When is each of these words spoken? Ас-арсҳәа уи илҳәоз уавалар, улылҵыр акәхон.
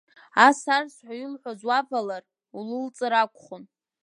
Ас-арсҳәа 0.45 1.13
уи 1.13 1.21
илҳәоз 1.23 1.61
уавалар, 1.67 2.23
улылҵыр 2.57 3.13
акәхон. 3.21 3.63